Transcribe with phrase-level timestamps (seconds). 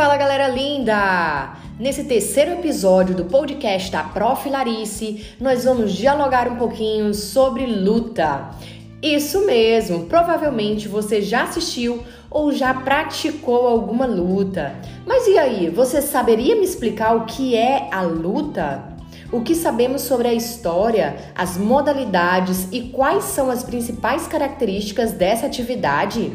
[0.00, 1.52] Fala galera linda!
[1.78, 4.48] Nesse terceiro episódio do podcast da Prof.
[4.48, 8.48] Larice, nós vamos dialogar um pouquinho sobre luta.
[9.02, 14.74] Isso mesmo, provavelmente você já assistiu ou já praticou alguma luta.
[15.06, 18.82] Mas e aí, você saberia me explicar o que é a luta?
[19.30, 25.44] O que sabemos sobre a história, as modalidades e quais são as principais características dessa
[25.44, 26.32] atividade?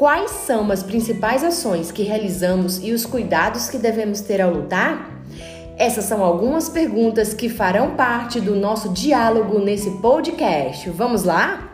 [0.00, 5.22] Quais são as principais ações que realizamos e os cuidados que devemos ter ao lutar?
[5.76, 10.88] Essas são algumas perguntas que farão parte do nosso diálogo nesse podcast.
[10.88, 11.70] Vamos lá?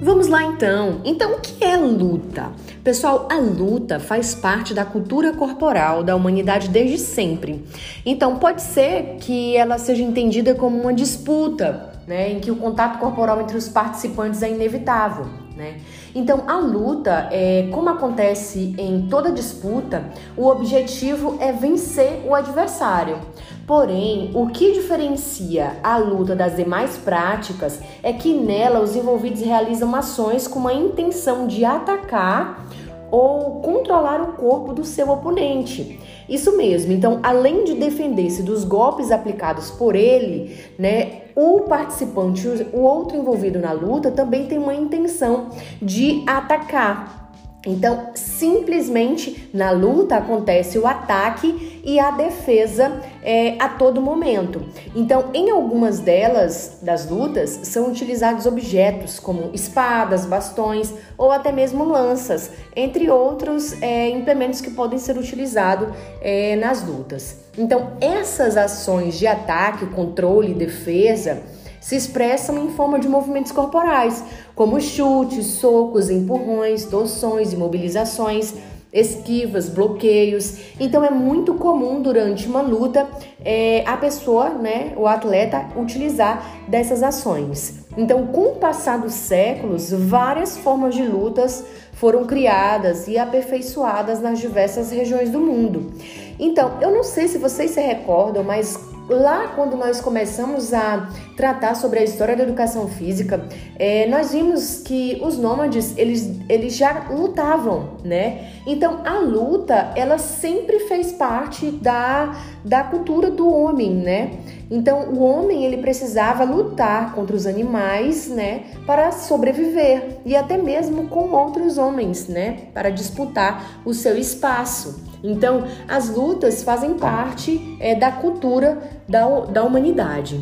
[0.00, 1.02] Vamos lá então.
[1.04, 2.50] Então, o que é luta?
[2.82, 7.62] Pessoal, a luta faz parte da cultura corporal da humanidade desde sempre.
[8.06, 12.98] Então, pode ser que ela seja entendida como uma disputa, né, em que o contato
[12.98, 15.26] corporal entre os participantes é inevitável.
[15.60, 15.78] Né?
[16.14, 23.18] Então, a luta, é, como acontece em toda disputa, o objetivo é vencer o adversário.
[23.66, 29.94] Porém, o que diferencia a luta das demais práticas é que nela os envolvidos realizam
[29.94, 32.66] ações com a intenção de atacar
[33.10, 36.00] ou controlar o corpo do seu oponente.
[36.26, 36.90] Isso mesmo.
[36.90, 43.58] Então, além de defender-se dos golpes aplicados por ele, né, o participante, o outro envolvido
[43.58, 45.50] na luta, também tem uma intenção
[45.80, 47.20] de atacar.
[47.66, 54.64] Então, simplesmente na luta acontece o ataque e a defesa é, a todo momento.
[54.94, 61.84] Então, em algumas delas, das lutas, são utilizados objetos como espadas, bastões ou até mesmo
[61.84, 65.88] lanças, entre outros é, implementos que podem ser utilizados
[66.22, 67.39] é, nas lutas.
[67.60, 71.42] Então, essas ações de ataque, controle e defesa
[71.78, 78.54] se expressam em forma de movimentos corporais, como chutes, socos, empurrões, torções, imobilizações,
[78.90, 80.56] esquivas, bloqueios.
[80.80, 83.06] Então é muito comum durante uma luta
[83.44, 87.79] é, a pessoa, né, o atleta, utilizar dessas ações.
[87.96, 94.38] Então, com o passar dos séculos, várias formas de lutas foram criadas e aperfeiçoadas nas
[94.38, 95.92] diversas regiões do mundo.
[96.38, 98.78] Então, eu não sei se vocês se recordam, mas
[99.10, 103.44] lá quando nós começamos a tratar sobre a história da educação física,
[103.76, 108.52] é, nós vimos que os nômades eles, eles já lutavam, né?
[108.66, 114.30] Então a luta ela sempre fez parte da, da cultura do homem, né?
[114.70, 121.08] Então o homem ele precisava lutar contra os animais, né, para sobreviver e até mesmo
[121.08, 125.04] com outros homens, né, para disputar o seu espaço.
[125.22, 130.40] Então, as lutas fazem parte é, da cultura da, da humanidade.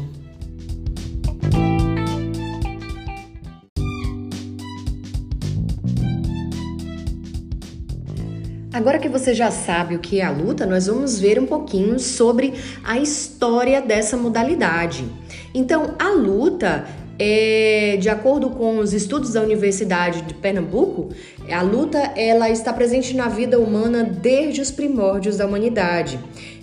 [8.78, 11.98] Agora que você já sabe o que é a luta, nós vamos ver um pouquinho
[11.98, 15.04] sobre a história dessa modalidade.
[15.52, 16.86] Então, a luta
[17.18, 21.08] é, de acordo com os estudos da Universidade de Pernambuco,
[21.52, 26.18] a luta ela está presente na vida humana desde os primórdios da humanidade.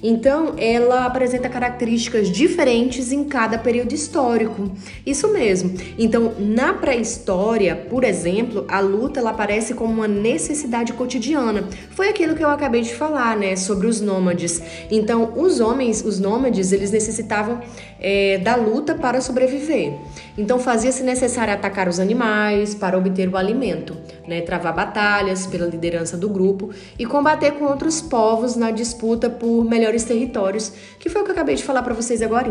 [0.07, 4.69] Então, ela apresenta características diferentes em cada período histórico.
[5.03, 5.73] Isso mesmo.
[5.97, 11.67] Então, na pré-história, por exemplo, a luta ela aparece como uma necessidade cotidiana.
[11.89, 14.61] Foi aquilo que eu acabei de falar, né, sobre os nômades.
[14.91, 17.59] Então, os homens, os nômades, eles necessitavam
[17.99, 19.93] é, da luta para sobreviver.
[20.37, 23.97] Então, fazia-se necessário atacar os animais para obter o alimento,
[24.27, 29.63] né, travar batalhas pela liderança do grupo e combater com outros povos na disputa por
[29.63, 32.49] melhores territórios, que foi o que eu acabei de falar para vocês agora.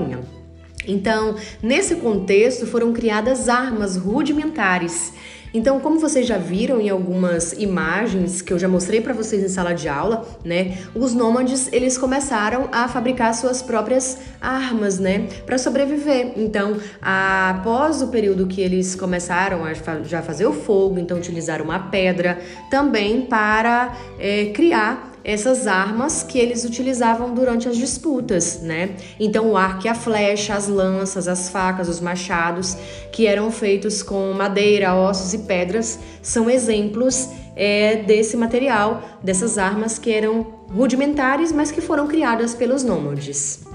[0.87, 5.13] Então, nesse contexto, foram criadas armas rudimentares
[5.54, 9.48] então, como vocês já viram em algumas imagens que eu já mostrei para vocês em
[9.48, 15.56] sala de aula, né, os nômades eles começaram a fabricar suas próprias armas, né, para
[15.56, 16.33] sobreviver.
[16.36, 19.72] Então, após o período que eles começaram a
[20.03, 26.38] já fazer o fogo, então utilizaram uma pedra também para é, criar essas armas que
[26.38, 28.97] eles utilizavam durante as disputas, né?
[29.18, 32.76] Então o arco e a flecha, as lanças, as facas, os machados,
[33.10, 39.98] que eram feitos com madeira, ossos e pedras, são exemplos é, desse material, dessas armas
[39.98, 43.73] que eram rudimentares, mas que foram criadas pelos nômades.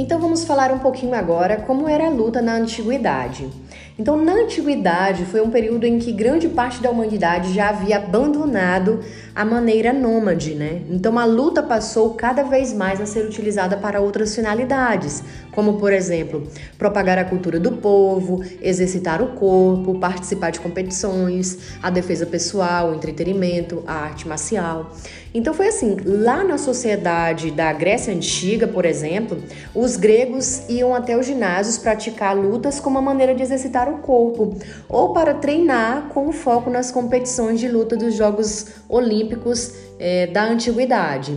[0.00, 3.50] Então vamos falar um pouquinho agora como era a luta na antiguidade.
[3.98, 9.00] Então, na antiguidade foi um período em que grande parte da humanidade já havia abandonado
[9.34, 10.82] a maneira nômade, né?
[10.88, 15.24] Então a luta passou cada vez mais a ser utilizada para outras finalidades,
[15.58, 16.46] como por exemplo,
[16.78, 22.94] propagar a cultura do povo, exercitar o corpo, participar de competições, a defesa pessoal, o
[22.94, 24.92] entretenimento, a arte marcial.
[25.34, 29.36] Então foi assim, lá na sociedade da Grécia Antiga, por exemplo,
[29.74, 34.56] os gregos iam até os ginásios praticar lutas como uma maneira de exercitar o corpo
[34.88, 41.36] ou para treinar com foco nas competições de luta dos Jogos Olímpicos é, da Antiguidade.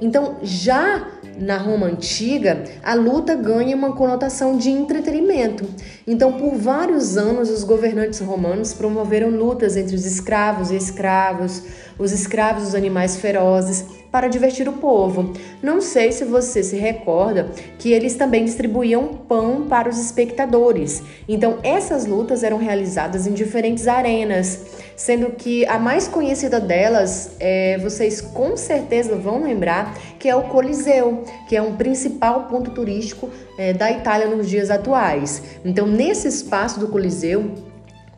[0.00, 1.08] Então, já
[1.38, 5.68] na Roma antiga, a luta ganha uma conotação de entretenimento.
[6.06, 11.62] Então, por vários anos, os governantes romanos promoveram lutas entre os escravos e escravos,
[11.98, 13.84] os escravos e os animais ferozes,
[14.16, 15.34] para divertir o povo.
[15.62, 21.02] Não sei se você se recorda que eles também distribuíam pão para os espectadores.
[21.28, 24.64] Então, essas lutas eram realizadas em diferentes arenas,
[24.96, 30.44] sendo que a mais conhecida delas, é, vocês com certeza vão lembrar, que é o
[30.44, 33.28] Coliseu, que é um principal ponto turístico
[33.58, 35.42] é, da Itália nos dias atuais.
[35.62, 37.50] Então, nesse espaço do Coliseu,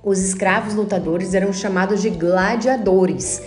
[0.02, 3.42] os escravos lutadores eram chamados de gladiadores.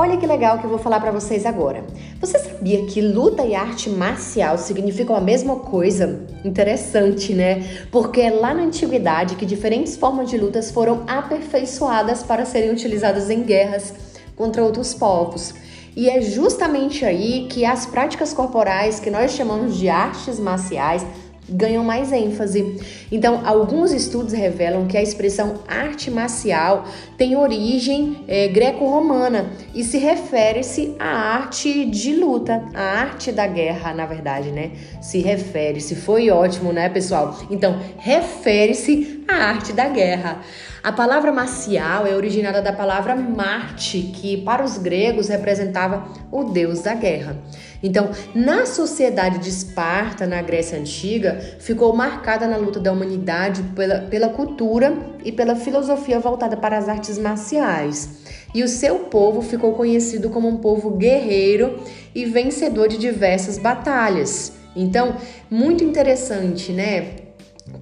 [0.00, 1.84] Olha que legal que eu vou falar para vocês agora.
[2.20, 6.24] Você sabia que luta e arte marcial significam a mesma coisa?
[6.44, 7.66] Interessante, né?
[7.90, 13.28] Porque é lá na antiguidade que diferentes formas de lutas foram aperfeiçoadas para serem utilizadas
[13.28, 13.92] em guerras
[14.36, 15.52] contra outros povos.
[15.96, 21.04] E é justamente aí que as práticas corporais que nós chamamos de artes marciais
[21.48, 22.76] ganham mais ênfase.
[23.10, 26.84] Então, alguns estudos revelam que a expressão arte marcial
[27.16, 33.94] tem origem é, greco-romana e se refere-se à arte de luta, à arte da guerra,
[33.94, 34.72] na verdade, né?
[35.00, 37.38] Se refere-se, foi ótimo, né, pessoal?
[37.50, 40.42] Então, refere-se à arte da guerra.
[40.82, 46.82] A palavra marcial é originada da palavra Marte, que para os gregos representava o deus
[46.82, 47.36] da guerra.
[47.82, 54.00] Então, na sociedade de Esparta, na Grécia Antiga, ficou marcada na luta da humanidade pela,
[54.02, 58.18] pela cultura e pela filosofia voltada para as artes marciais.
[58.54, 61.80] E o seu povo ficou conhecido como um povo guerreiro
[62.14, 64.52] e vencedor de diversas batalhas.
[64.74, 65.16] Então,
[65.50, 67.28] muito interessante, né?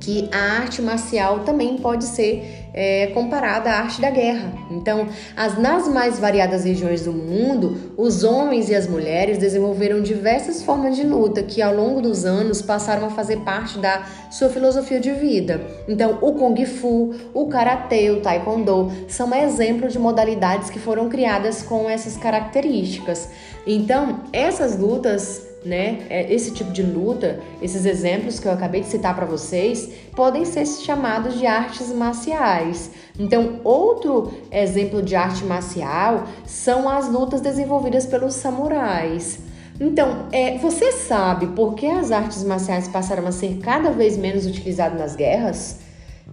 [0.00, 4.52] que a arte marcial também pode ser é, comparada à arte da guerra.
[4.70, 10.62] Então, as, nas mais variadas regiões do mundo, os homens e as mulheres desenvolveram diversas
[10.62, 15.00] formas de luta que, ao longo dos anos, passaram a fazer parte da sua filosofia
[15.00, 15.60] de vida.
[15.88, 21.62] Então, o Kung Fu, o Karatê, o Taekwondo são exemplos de modalidades que foram criadas
[21.62, 23.30] com essas características.
[23.66, 26.06] Então, essas lutas né?
[26.08, 30.44] É, esse tipo de luta, esses exemplos que eu acabei de citar para vocês, podem
[30.44, 32.90] ser chamados de artes marciais.
[33.18, 39.40] Então, outro exemplo de arte marcial são as lutas desenvolvidas pelos samurais.
[39.80, 44.46] Então, é, você sabe por que as artes marciais passaram a ser cada vez menos
[44.46, 45.85] utilizadas nas guerras?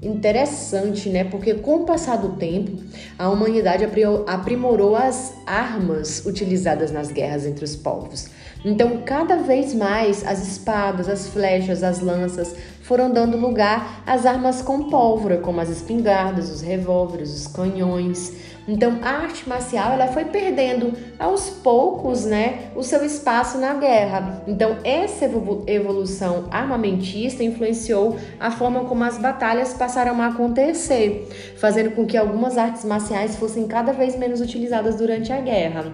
[0.04, 1.24] Interessante, né?
[1.24, 2.84] Porque com o passar do tempo,
[3.18, 3.86] a humanidade
[4.28, 8.28] aprimorou as armas utilizadas nas guerras entre os povos.
[8.66, 14.62] Então, cada vez mais as espadas, as flechas, as lanças foram dando lugar às armas
[14.62, 18.34] com pólvora, como as espingardas, os revólveres, os canhões.
[18.68, 24.42] Então, a arte marcial ela foi perdendo aos poucos, né, o seu espaço na guerra.
[24.48, 25.26] Então, essa
[25.68, 31.28] evolução armamentista influenciou a forma como as batalhas passaram a acontecer,
[31.58, 35.94] fazendo com que algumas artes marciais fossem cada vez menos utilizadas durante a guerra.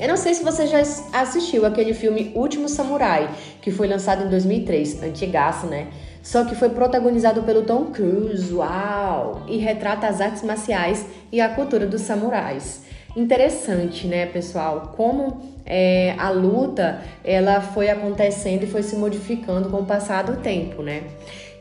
[0.00, 0.80] Eu não sei se você já
[1.12, 3.28] assistiu aquele filme Último Samurai,
[3.60, 5.88] que foi lançado em 2003, antigaço, né?
[6.22, 9.42] Só que foi protagonizado pelo Tom Cruise, uau!
[9.48, 12.82] E retrata as artes marciais e a cultura dos samurais.
[13.16, 14.92] Interessante, né, pessoal?
[14.96, 20.36] Como é, a luta ela foi acontecendo e foi se modificando com o passar do
[20.36, 21.02] tempo, né?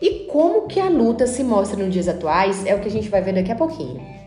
[0.01, 3.10] E como que a luta se mostra nos dias atuais é o que a gente
[3.10, 4.20] vai ver daqui a pouquinho.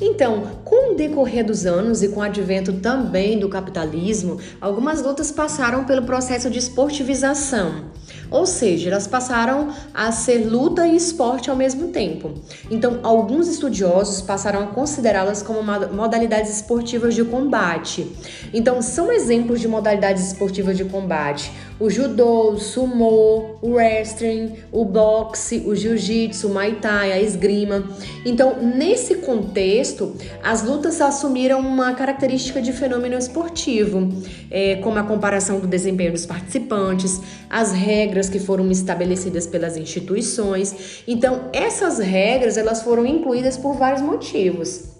[0.00, 5.32] Então, com o decorrer dos anos e com o advento também do capitalismo, algumas lutas
[5.32, 7.92] passaram pelo processo de esportivização.
[8.32, 12.32] Ou seja, elas passaram a ser luta e esporte ao mesmo tempo.
[12.70, 18.10] Então, alguns estudiosos passaram a considerá-las como modalidades esportivas de combate.
[18.54, 24.82] Então, são exemplos de modalidades esportivas de combate: o judô, o sumô, o wrestling, o
[24.82, 27.84] boxe, o jiu-jitsu, o muay thai, a esgrima.
[28.24, 34.08] Então, nesse contexto, as lutas assumiram uma característica de fenômeno esportivo,
[34.50, 41.02] é, como a comparação do desempenho dos participantes, as regras que foram estabelecidas pelas instituições.
[41.06, 44.92] Então, essas regras elas foram incluídas por vários motivos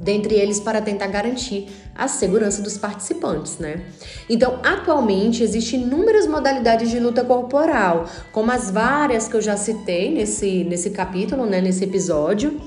[0.00, 3.82] dentre eles para tentar garantir a segurança dos participantes, né?
[4.30, 10.12] Então, atualmente existem inúmeras modalidades de luta corporal, como as várias que eu já citei
[10.12, 12.60] nesse, nesse capítulo, né, nesse episódio.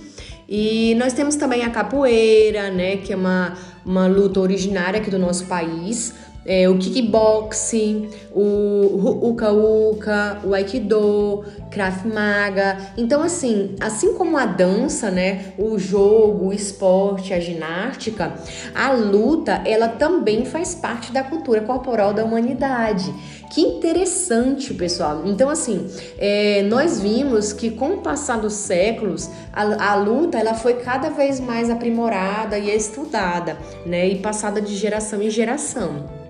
[0.53, 3.53] E nós temos também a capoeira, né, que é uma,
[3.85, 6.13] uma luta originária aqui do nosso país,
[6.45, 12.77] é, o kickboxing, o uka-uka, o aikido, krav maga.
[12.97, 18.33] Então, assim, assim como a dança, né, o jogo, o esporte, a ginástica,
[18.73, 23.13] a luta, ela também faz parte da cultura corporal da humanidade.
[23.51, 25.23] Que interessante, pessoal.
[25.25, 25.85] Então, assim,
[26.17, 31.09] é, nós vimos que com o passar dos séculos, a, a luta ela foi cada
[31.09, 36.21] vez mais aprimorada e estudada, né, e passada de geração em geração.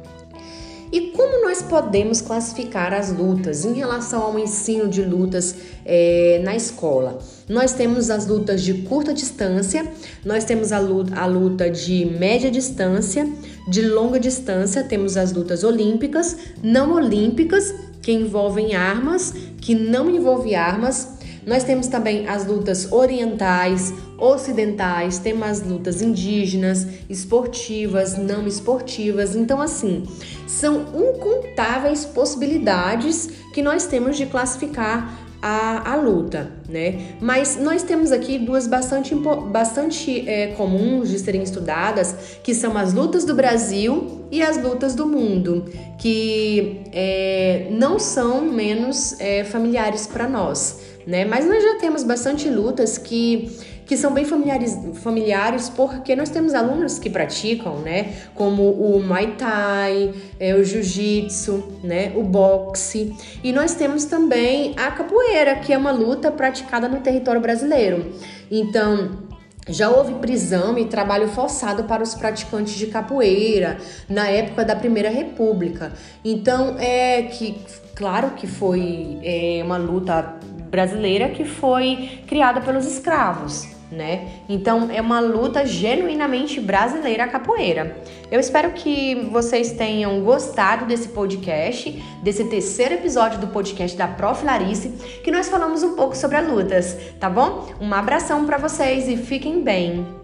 [0.91, 5.55] E como nós podemos classificar as lutas em relação ao ensino de lutas
[5.85, 7.19] é, na escola?
[7.47, 9.89] Nós temos as lutas de curta distância,
[10.25, 13.25] nós temos a luta, a luta de média distância,
[13.69, 20.55] de longa distância, temos as lutas olímpicas, não olímpicas, que envolvem armas, que não envolvem
[20.55, 21.07] armas,
[21.45, 29.35] nós temos também as lutas orientais, ocidentais, temos as lutas indígenas, esportivas, não esportivas.
[29.35, 30.03] Então, assim,
[30.47, 37.15] são incontáveis possibilidades que nós temos de classificar a, a luta, né?
[37.19, 42.93] Mas nós temos aqui duas bastante, bastante é, comuns de serem estudadas, que são as
[42.93, 45.65] lutas do Brasil e as lutas do mundo,
[45.97, 51.25] que é, não são menos é, familiares para nós né?
[51.25, 53.49] Mas nós já temos bastante lutas que,
[53.91, 58.13] que são bem familiares, familiares porque nós temos alunos que praticam, né?
[58.33, 62.13] Como o Muay Thai, é, o Jiu-Jitsu, né?
[62.15, 63.13] O boxe.
[63.43, 68.13] E nós temos também a capoeira, que é uma luta praticada no território brasileiro.
[68.49, 69.27] Então,
[69.67, 75.09] já houve prisão e trabalho forçado para os praticantes de capoeira na época da Primeira
[75.09, 75.91] República.
[76.23, 77.59] Então, é que
[77.93, 84.29] claro que foi é, uma luta brasileira que foi criada pelos escravos, né?
[84.47, 87.97] Então é uma luta genuinamente brasileira a capoeira.
[88.31, 91.91] Eu espero que vocês tenham gostado desse podcast,
[92.23, 94.89] desse terceiro episódio do podcast da Prof Larice,
[95.23, 97.69] que nós falamos um pouco sobre as lutas, tá bom?
[97.79, 100.20] Um abração para vocês e fiquem bem.